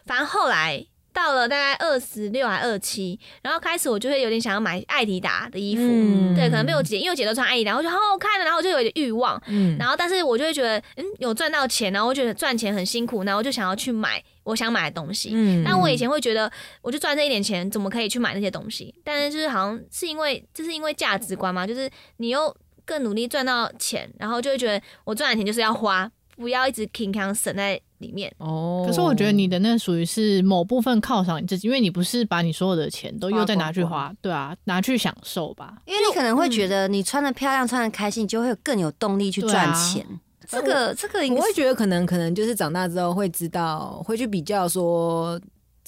[0.07, 0.83] 反正后来。
[1.19, 6.33] 到了大概二十六还二七，然后开始我就会有点想要买艾迪达的衣服，嗯。
[6.33, 9.77] 对，可能被我姐，因为我姐都穿艾迪达，我觉得好好看的，然后我就有点欲望，嗯。
[9.77, 15.31] 然后但是我就会觉得，嗯，有赚到钱，然后我觉得赚钱很辛苦，然后我就想要去买我想买的东西。
[15.33, 15.61] 嗯。
[15.65, 16.49] 但我以前会觉得，
[16.81, 18.95] 我就赚这一点钱，怎么可以去买那些东西？
[19.03, 22.55] 但是就是好像是因为，就是因为价值观嘛，就是你又
[22.85, 28.33] 更努力赚到钱，然后就会觉得我赚的钱就是要花，不要一直平康省在里面。
[28.39, 35.75] 哦可是我觉得你的那属于是某部分犒赏你自己，因为你不是把你所有的钱都又再拿去花花，对啊，拿去享受吧。
[35.85, 40.05] 因为你可能会觉得你穿的漂亮、穿的开心，你就会更有动力去赚钱。
[40.47, 45.39] 这个这个我会觉得可能可能就是长大之后会知道，会去比较说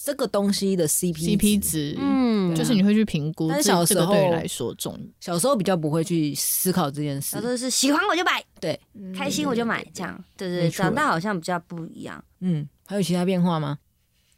[0.04, 1.96] 这个东西的 CP CP 值。
[2.00, 5.00] 嗯，就是你会去评估这但是小时候来说重要。
[5.20, 8.80] 小时候比较不会去思考这件事小时，候是喜欢我就买，对，
[9.16, 10.22] 开心我就买，这样。
[10.36, 13.78] 对对对，没错长大好像比较不一样，嗯，还有其他变化吗？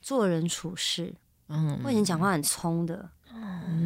[0.01, 1.13] 做人处事。
[1.49, 3.09] 嗯，我以前讲话很冲的，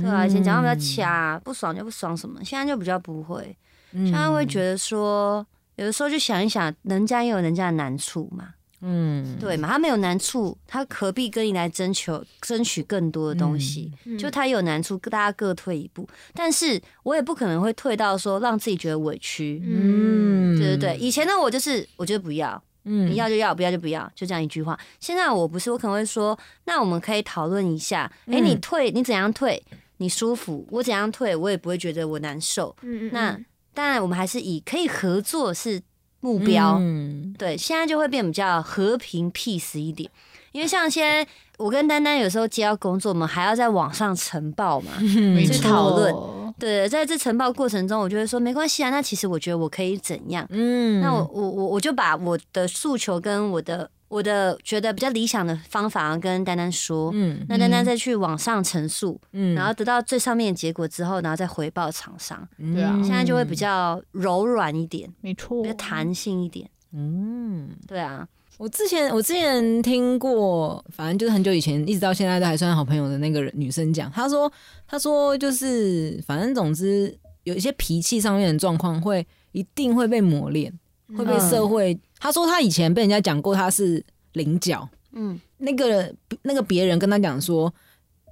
[0.01, 3.55] 对啊，以前讲话比较掐，不爽就不爽什么，现在就比较不会。
[3.91, 9.67] 嗯现在会觉得说，有的时候就想一想，人家也有人家的难处嘛，嗯，对嘛？
[9.69, 13.91] 他没有难处，他何必跟你来征求争取更多的东西？
[14.05, 16.07] 嗯就他有难处，大家各退一步。
[16.33, 20.97] 但是我也不可能会退到说让自己觉得委屈，嗯，对对对。
[20.97, 24.79] 以前的我就是，我觉得不要，嗯你要就要，不要就不要，就这样一句话。
[24.99, 29.61] 现在我不是，我可能会说，那我们可以讨论一下，哎、嗯你退，你怎样退，
[29.97, 32.75] 你舒服，我怎样退，我也不会觉得我难受。
[32.83, 33.39] 嗯嗯那
[33.73, 35.81] 当然，我们还是以可以合作是
[36.27, 36.77] 目标。
[36.79, 40.09] 嗯对，现在就会变比较和平 peace 一点，
[40.51, 41.25] 因为像现在
[41.57, 44.91] 我跟丹丹有时候接到工作，我们还要在网上呈报嘛。
[44.99, 46.13] 去讨论
[46.59, 50.45] 对，在这呈报过程中，我就会说没关系啊，那其实我觉得我可以怎样？
[50.49, 66.69] 嗯那我我我我就把我的诉求跟我的我的觉得比较理想的方法跟丹丹说，嗯那丹丹再去往上陈述，嗯然后得到最上面的结果之后，然后再回报厂商，对啊现在就会比较柔软一点，没错比较，弹性一点。
[66.93, 67.69] 嗯。
[67.85, 74.51] 对啊，我之前我之前听过，反正就是很久以前，一直到现在都还算好朋友的那个人女生讲，她说
[74.87, 80.73] 她说就是反正总之有一些脾气上面的状况会一定会被磨练，
[81.15, 81.97] 会被嗯社会。
[82.19, 87.71] 她说她以前被人家讲过她是菱角，嗯，那个那个别人跟她讲说，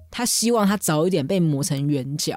[0.09, 2.35] 她希望她早一点被磨成圆角。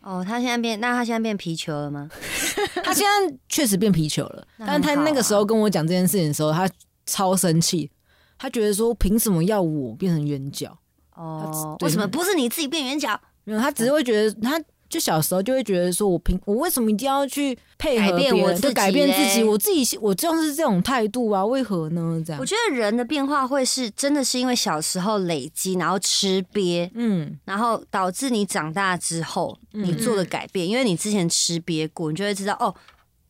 [0.00, 2.08] 哦，他现在变，那他现在变皮球了吗？
[2.82, 6.66] 他现在确实变皮球了， 但是他很好啊那个时候跟我讲这件事情的时候，他
[7.08, 7.90] 超生气，
[8.38, 10.78] 他觉得说凭什么要我变成圆角？
[11.16, 13.18] 哦，为什么不是你自己变圆角？
[13.44, 19.42] 没有，他只是会觉得，他就小时候就会觉得说，我凭我为什么一定要去配合别人，我就改变自己？
[19.42, 22.22] 我自己我就是这种态度啊，为何呢？
[22.24, 32.74] 这样我，觉得人的变化会是真的是因为小时候累积，然后吃瘪，嗯然后导致你长大之后嗯你做的改变，因为你之前吃瘪过，你就会知道哦，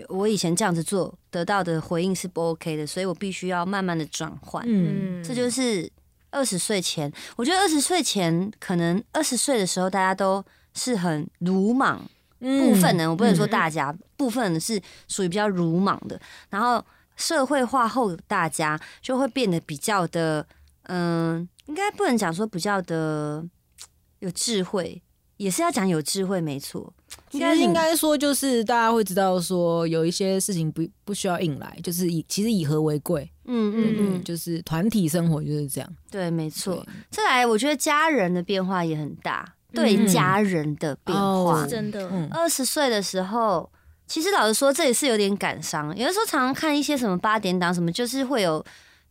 [0.08, 4.64] 我以前这样子做得到的回应是不 OK 的，所以我必须要慢慢的转换。
[4.66, 5.22] 嗯。
[5.22, 5.90] 这就是
[6.30, 12.00] 二十岁前，我觉得二十岁前可能二十岁的时候大家都是很鲁莽，
[12.38, 16.84] 部分人我不能说大家，部分人是属于比较鲁莽的，然后
[17.16, 20.46] 社会化后大家就会变得比较的，
[20.84, 23.44] 嗯、应该不能讲说比较的
[24.20, 25.02] 有智慧，
[25.38, 26.92] 也是要讲有智慧，没错，
[27.30, 35.88] 应该应该说，就是大家会知道说，有一些事情不不需要硬来，就是以其实以和为贵，嗯嗯嗯，就是团体生活就是这样。
[36.10, 36.74] 对，没错。
[36.74, 36.84] 对。
[37.10, 41.62] 再来，我觉得家人的变化也很大，对嗯家人的变化。
[41.62, 42.28] 哦，真的，嗯。
[42.32, 43.70] 二十岁的时候，
[44.08, 45.96] 其实老实说，这也是有点感伤。
[45.96, 48.64] 有的时候常常看一些什么八点档，什么就是会有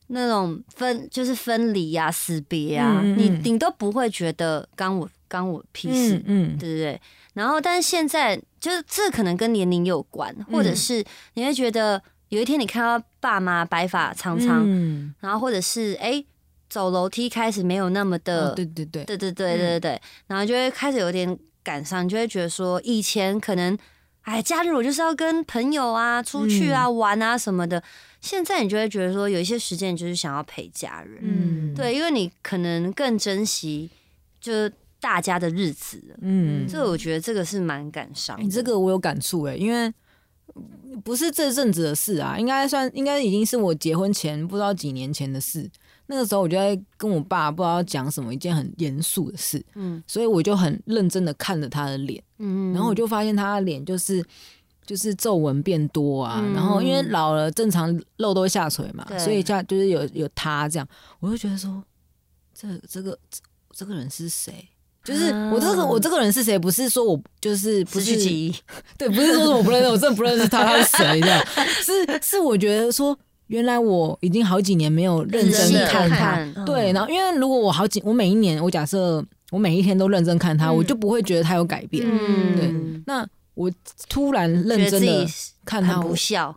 [0.08, 3.18] 那种分，就是分离呀、死别啊，嗯嗯嗯。
[3.18, 7.02] 你顶都不会觉得刚我干我屁事，嗯嗯，对不对？
[7.34, 11.04] 然后，但是现在就是这可能跟年龄有关，或者是
[11.36, 16.24] 你会觉得有一天你看到爸妈白发苍苍，嗯，然后或者是哎、
[16.68, 23.78] 走楼梯开始没有那么的哦对对对，对对对对然后就会开始有点感伤，你就会觉得说，以前可能，
[24.22, 27.82] 哎，假日我就是要跟朋友啊出去啊、玩啊什么的，
[28.20, 33.90] 现在你就会觉得说，有一些时间你就是想要陪家人，嗯，对，因为你可能更珍惜
[34.42, 38.44] 就是大家的日子，嗯，这我觉得这个是蛮感伤的。
[38.44, 39.94] 你这个我有感触哎，因为
[41.04, 45.70] 不是这阵子的事啊，应该算应该已经是我结婚前不知道几年前的事。
[46.10, 50.02] 那个时候我就在跟我爸不知道讲什么一件很严肃的事，嗯。
[50.08, 52.74] 所以我就很认真的看着他的脸，嗯。
[52.74, 54.24] 然后我就发现他的脸就是
[54.86, 56.54] 就是皱纹变多啊，嗯。
[56.54, 60.88] 然后因为老了，正常肉都会下垂嘛，所以下就是有有他这样，
[61.20, 61.84] 我就觉得说，
[62.54, 63.42] 这这个这
[63.74, 64.66] 这个人是谁？
[65.08, 66.60] 就是我这个我这个人是谁？
[66.60, 68.54] 不是说我就是不去记忆，
[69.00, 71.46] 对，不是说我不认识，我真的不认识他，他是谁 这样？
[71.82, 73.18] 是是，我觉得说，
[73.48, 82.06] 原来我已经好几年没有认真看他，看对，然后因为如果我好几，我每一年，我假设我每一天都认真看他，嗯我就不会觉得他有改变。
[82.06, 83.72] 嗯，对那我
[84.10, 85.26] 突然认真的
[85.64, 86.54] 看他，不笑。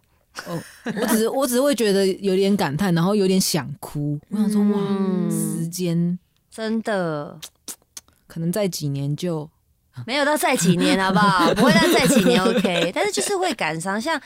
[0.47, 0.61] 哦，
[1.01, 4.19] 我只是我只是会觉得有点感叹，然后有点想哭。
[4.31, 6.19] 我想说，哇，嗯时间
[6.53, 7.39] 真的。
[8.31, 9.49] 可能在几年就
[10.07, 11.53] 没有到再几年，好不好？
[11.55, 12.93] 不会到再几年， OK。
[12.95, 14.19] 但是就是会感伤，像，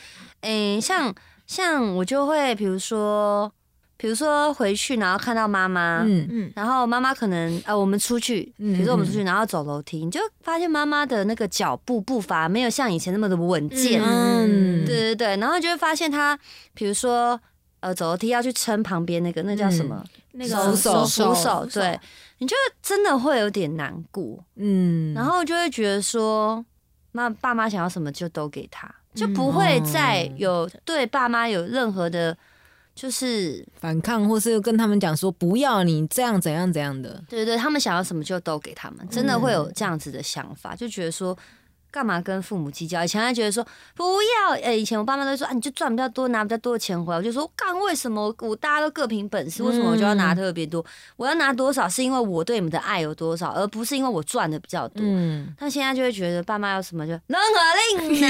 [0.42, 1.12] 诶、像
[1.46, 3.50] 像我就会，比如说，
[3.96, 6.28] 比如说回去，然后看到妈妈，嗯。
[6.30, 14.84] 嗯，然后妈妈可能呃，我们出去，嗯比如说我们出去，然后走楼梯，你就发现妈妈的那个脚步步伐没有像以前那么的稳健，嗯。
[14.84, 16.38] 对对对，然后就会发现她，
[16.74, 17.40] 比如说
[17.80, 20.04] 呃，走楼梯要去撑旁边那个，那叫什么？
[20.36, 21.98] 那个扶手扶手，对，
[22.44, 24.44] 你就真的会有点难过。
[24.56, 26.62] 嗯，然后就会觉得说，
[27.12, 32.36] 妈爸妈想要什么就都给他，就不会再有对爸妈有任何的，
[32.94, 37.24] 就是反抗，或是跟他们讲说不要你这样怎样怎样的。
[37.26, 41.34] 对对对，他们想要什么就都给他们，真的会有这样子的想法，就觉得说。
[41.94, 43.04] 干嘛跟父母计较？
[43.04, 47.18] 以前还觉得说不要，呃、以前我爸妈都说啊，你就赚比较多，拿比较多的钱回来。
[47.18, 50.84] 我就说，干为什么我我大家都各凭本事，为什么我就要拿特别多？
[51.14, 55.04] 我要拿多少是因为我对你们的爱有多少，而不是因为我赚的比较多。
[55.04, 58.28] 嗯，但现在就会觉得爸妈有什么就能合令啦，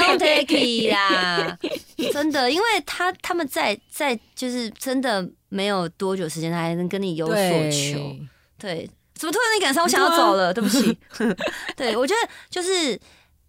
[0.00, 1.58] no take 啦，
[2.10, 8.16] 真的，因为他他们在在就是真的没有多久时间，他还能跟你有所求，
[8.58, 9.82] 对，对，怎么突然间感伤？
[9.82, 10.96] 我想要走了，对不起。
[11.76, 12.98] 对我觉得就是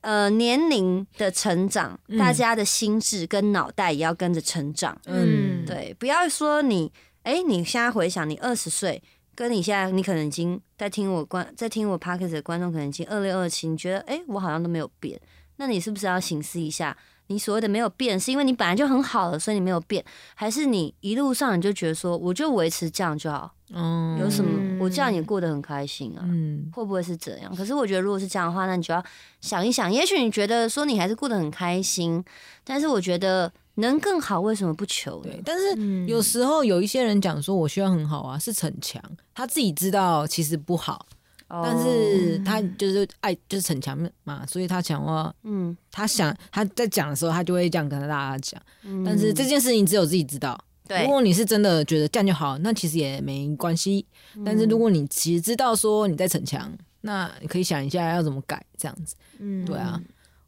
[0.02, 5.00] 呃年龄的成长，嗯大家的心智跟脑袋也要跟着成长。
[5.06, 6.92] 嗯，对，不要说你，
[7.24, 9.02] 哎、你现在回想你二十岁，
[9.36, 15.20] 跟你现在，你可能已经在听我观，在听我 p o c a s t 的观众，可能已经二六二七，你觉得，哎、我好像都没有变，
[15.58, 16.98] 那你是不是要醒思一下？
[17.30, 20.04] 你所谓的没有变，是因为你本来就很好了，所以你没有变，
[20.36, 24.50] 还是你一路上你就觉得说，我就维持这样就好，嗯有什么？
[24.52, 26.24] 嗯我这样也过得很开心啊。
[26.24, 27.54] 嗯，会不会是这样？
[27.56, 29.04] 可是我觉得，如果是这样的话，那你就要
[29.42, 29.92] 想一想。
[29.92, 32.24] 也许你觉得说你还是过得很开心，
[32.64, 35.42] 但是我觉得能更好，为什么不求呢对。？
[35.46, 39.04] 但是嗯有时候有一些人讲说，我需要很好啊，是逞强，
[39.36, 41.06] 他自己知道其实不好，
[41.50, 48.62] 但是他就是爱就是逞强嘛，所以他讲话嗯，他想他在讲的时候，他就会这样跟大家讲。
[48.84, 54.06] 嗯但是这件事情只有自己知道，对如果你是真的觉得这样就好，那其实也没关系。
[54.36, 56.72] 嗯但是如果你其实知道说你在逞强，
[57.02, 59.16] 那你可以想一下要怎么改，这样子。
[59.40, 60.00] 嗯对啊，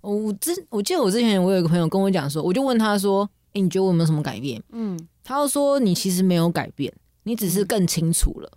[0.02, 6.94] 我我之我记得我之前我有一个朋友跟我讲说，我就问他说：“诶，你觉得我有没有什么改变嗯，？”他就说：“你其实没有改变，
[7.24, 8.52] 你只是更清楚了。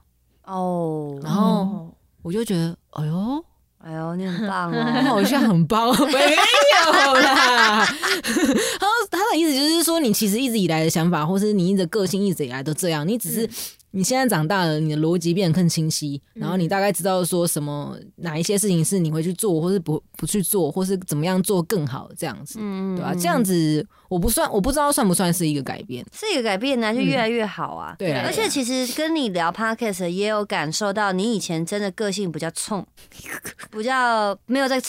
[0.44, 1.93] 哦，然后
[2.24, 3.44] 我就觉得，哎呦，
[3.78, 7.84] 哎呦，你很棒我哦，好像很棒， 没有啦。
[8.80, 13.48] 他他的意思就是说，你其实一直以来的想法，或是你的个性一直以来都这样，你只是。
[13.94, 26.04] 你现在长大了，你的逻辑变得更清晰，然后你大概知道说什么哪一些事情是你会去做，或是不不去做，或是怎么样做更好，这样子，嗯对吧、这样子我不算，我不知道算不算是一个改变。
[26.12, 27.94] 是一个改变呢，就越来越好啊。
[27.98, 32.84] 对啊而且其实跟你聊 podcast 也有感受到，你以前真的个性比较冲，
[33.70, 34.80] 比较没有在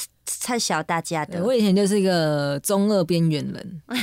[0.41, 1.43] 太小大家的。
[1.43, 3.82] 我以前就是一个中二边缘人，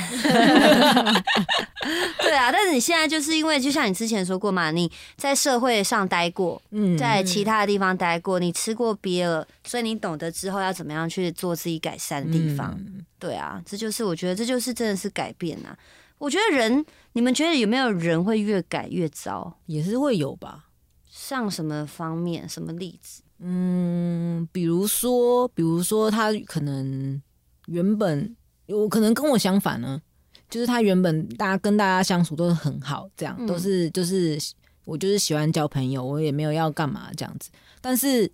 [2.20, 12.74] 对啊，但是你现在就是因为，就像你之前说过嘛，你在社会上待过，嗯，在其他的地方待过，你吃过鳖了，所以你懂得之后要怎么样去做自己改善的地方。
[12.78, 15.78] 嗯对啊，这就是我觉得这就是真的是改变啊。
[16.18, 19.58] 我觉得人，你们觉得有没有人会越改越糟？
[19.66, 20.64] 也是会有吧。
[21.08, 22.48] 上什么方面？
[22.48, 23.22] 什么例子？
[23.44, 27.20] 嗯，比如说，比如说他可能
[27.66, 28.36] 原本
[28.68, 30.00] 我可能跟我相反呢，
[30.48, 33.46] 就是他原本大家跟大家相处都是很好，这样、嗯。
[33.46, 34.38] 都是就是
[34.84, 38.30] 我就是喜欢交朋友，我也没有要干嘛这样子，但是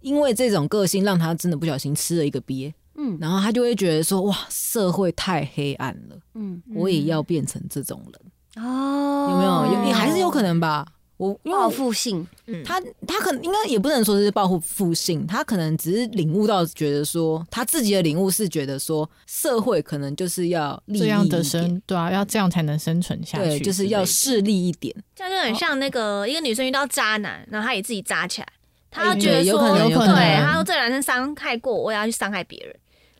[0.00, 3.16] 因为这种个性，让他真的不小心吃了一个鳖，嗯。
[3.18, 9.80] 然后他就会觉得说，哇，社会太黑暗了，嗯，我也要变成这种人，哦，有没有？
[9.80, 10.86] 有也还是有可能吧。
[11.18, 12.64] 我因为报复性，嗯。
[12.64, 28.48] 他他可能应该也不能说是报复性，他可能只是领悟到，觉得说他自己的领悟是觉得说社会可能就是要利益这样的生，对啊，要这样才能生存下去对，就是要势利一点，这样就很像那个一个女生遇到渣男，然后她也自己渣起来，
[28.90, 30.14] 她觉得说，对有可能有可能。
[30.14, 32.74] 对，她说这男生伤害过我，我也要去伤害别人，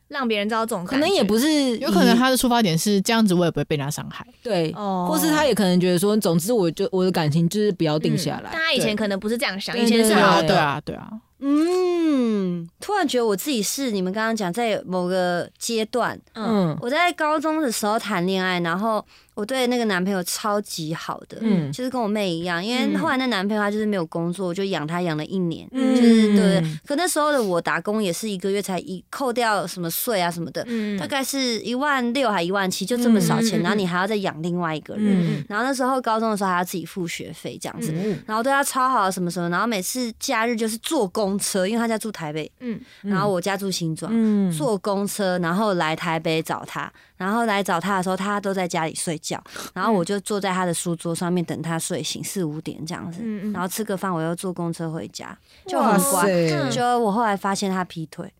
[0.08, 4.26] 让别人知道这种可，能也不是有可能他的出发点是这样子，我也不会被他伤害。
[4.42, 8.50] 对，哦或是他也可能觉得说，总之我就我的感情就是不要定下来。
[8.50, 19.04] 嗯但他以前可能不是这样想，以前是对好的，对啊，对啊，嗯，突然觉得我自己是你们刚刚讲，在某个阶段，嗯，嗯我在高中的时候谈恋爱，然后
[19.38, 26.60] 我对那个男朋友超级好的，嗯就是跟我妹一样，因为嗯后来那男朋友他就是没有工作，我就养他养了一年，嗯就是对。
[26.84, 37.92] 可那时候的我打工也是一个月才一扣掉什么税啊什么的，嗯大概是一万六还一万七，就这么少钱，然后你还要再养另外一个人，嗯然后那时候高中的时候还要自己付学费这样子。
[37.92, 49.42] 嗯然后对他超好什么什么，然后每次假日就是坐公车，因为他家住台北，嗯然后我家住新庄，嗯坐公车，然后来台北找他，然后来找他的时候，他都在家里睡觉，
[49.74, 53.52] 然后我就坐在他的书桌上面等他睡醒，四五点这样子，嗯嗯。
[53.52, 56.22] 然后吃个饭，我又坐公车回家，就很乖。
[56.48, 56.70] 塞。
[56.70, 58.32] 就我后来发现他劈腿，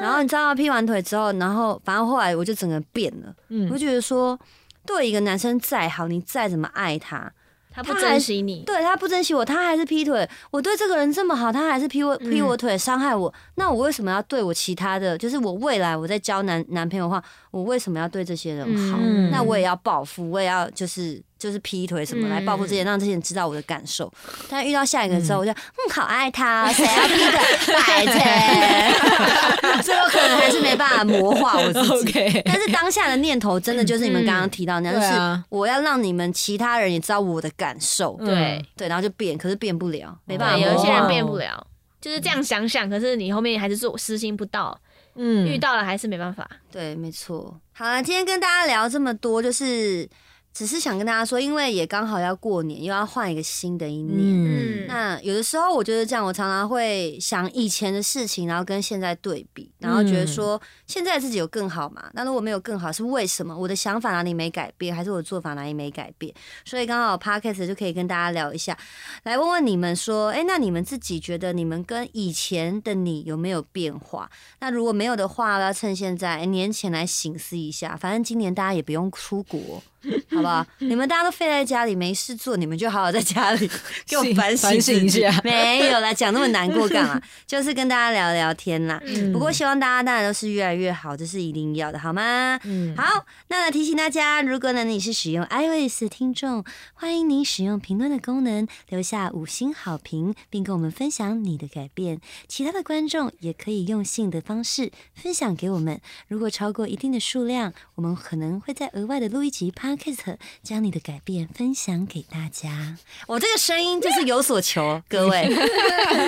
[0.00, 3.68] 然后你知道他劈完腿之后，然后反正后来我就整个变了，嗯。
[3.70, 4.38] 我就觉得说，
[4.84, 7.32] 对一个男生再好，你再怎么爱他，
[7.74, 10.28] 他不珍惜你，对他不珍惜我，他还是劈腿。
[10.52, 13.32] 我对这个人这么好，他还是劈我劈我腿，伤害我。
[13.56, 15.18] 那我为什么要对我其他的？
[15.18, 18.98] 就是我未来我在交男男朋友的话，我为什么要对这些人好？
[19.00, 24.10] 嗯那我也要报复，我也要就是就是劈腿什么嗯来报复这些，让这些人知道我的感受。
[24.48, 27.38] 但遇到下一个之后，我就嗯好爱他，谁要劈腿？
[27.74, 31.90] 拜托， 最后可能还是没办法魔化我自己。
[31.90, 38.16] OK，但是当下的念头真的就是你们刚刚提到那样，就是我要让你们其他人也知道我的感受。
[38.20, 40.56] 嗯对对，然后就变，可是变不了，没办法。
[40.56, 41.66] 有一些人变不了，
[42.00, 44.78] 就是这样想想，可是你后面还是做实行不到，
[45.16, 46.48] 嗯遇到了还是没办法。
[46.72, 47.54] 对，没错。
[47.72, 50.08] 好了，今天跟大家聊这么多，就是
[50.54, 54.16] 只是想跟大家说，因为也刚好要过年，又要换一个新的一年。
[54.16, 62.08] 嗯嗯，那有的时候我觉得这样，我常常会想以前的事情，然后跟现在对比，然后觉得说现在自己有更好嘛？
[62.14, 63.56] 那如果没有更好，是为什么？
[63.56, 66.32] 我的想法哪里没改变，还是我的做法哪里没改变？
[66.64, 68.78] 所以刚好 podcast 就可以跟大家聊一下，
[69.24, 74.30] 来问问你们说，哎，那你们自己觉得你们跟以前的你有没有变化？
[74.60, 77.96] 那如果没有的话，要趁现在诶年前来醒思一下。
[77.96, 79.82] 反正今年大家也不用出国，
[80.34, 80.66] 好不好？
[80.78, 83.70] 你们大家都废在家里没事做，你们就好好在家里
[84.06, 87.20] 给我反省一下 没有啦，讲那么难过干嘛？
[87.46, 88.98] 就是跟大家聊聊天啦。
[89.04, 92.60] 嗯不过希望望大家当然都是越来越好，这是一定要的，好吗？
[92.64, 102.20] 嗯，好，那呢提醒大家，如果呢你是使用 iOS 的听众，欢迎您使用评论的功能留下五星好评，并跟我们分享你的改变。
[102.46, 106.00] 其他的观众也可以用信的方式分享给我们。
[106.28, 112.96] 如果超过一定的数量，我们可能会再额外的录一集 Podcast，将你的改变分享给大家。
[113.26, 115.46] 我这个声音就是有所求，各位，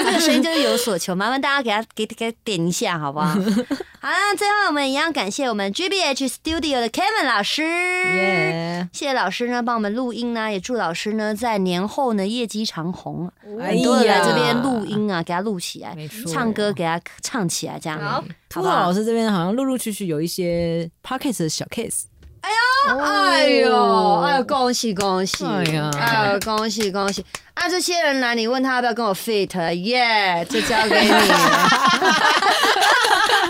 [0.04, 3.34] 这个声音就是有所求，麻烦大家给他给给点一下，好不好？
[4.00, 13.28] 好了，最后我们一样感谢我们 GBH Studio 的 Kevin 老师，耶，谢谢老师呢帮我们录音呢，也祝老师呢在年后呢业绩长虹，
[13.60, 15.96] 哎很多人来呀这边录音啊，给他录起来
[16.32, 17.98] 唱歌给他唱起来，这样。
[18.00, 18.24] 好。
[18.48, 22.04] 秃头老师这边好像陆陆续续有一些 podcast 的小 case，
[22.47, 25.44] 哎呦，哎呦，恭喜恭喜！
[25.44, 27.24] 哎呀哎呦，恭喜恭喜！
[27.55, 29.74] 啊，这些人来，你问他要不要跟我 fit？
[29.74, 31.18] 耶，就交给你了。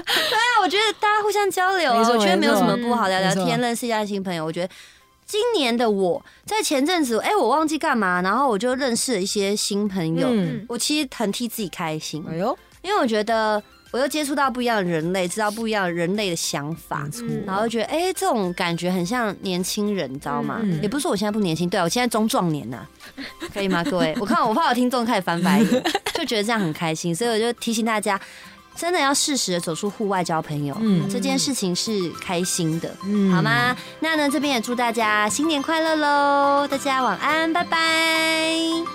[0.06, 4.44] 对啊，我觉得大家互相交流啊，我觉得没有什么不好，聊聊天，认识一下新朋友。
[4.44, 4.72] 我觉得
[5.26, 10.28] 今年的我在前阵子，哎，我忘记干嘛，然后我就认识了一些新朋友。
[10.30, 13.62] 嗯，我其实很替自己开心，哎呦，因为我觉得
[13.96, 17.08] 我又接触到不一样的人类，知道不一样的人类的想法
[17.46, 20.58] 然后就觉得，哎、这种感觉很像年轻人，你知道吗？
[20.62, 22.86] 嗯也不是说我现在不年轻，对啊我现在中壮年呐、
[23.54, 24.14] 可以吗，各位？
[24.20, 25.82] 我看我怕我听众开始翻白眼，
[26.12, 28.20] 就觉得这样很开心，所以我就提醒大家，
[28.76, 33.74] 真的要适时的走出户外交朋友，嗯这件事情是开心的，嗯好吗？
[34.00, 36.68] 那呢，这边也祝大家新年快乐喽！
[36.68, 37.78] 大家晚安，拜拜。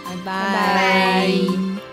[0.05, 1.90] 拜拜拜拜。